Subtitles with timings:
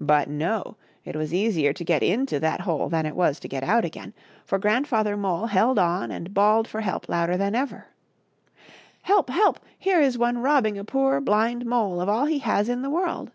[0.00, 0.74] But no,
[1.04, 4.12] it was easier to get into that hole than it was to get out again,
[4.44, 7.86] for Grandfather Mole held on and bawled for help louder than ever."
[9.02, 9.30] Help!
[9.30, 9.60] help!
[9.78, 13.30] here is one robbing a poor blind mole of all he has in the world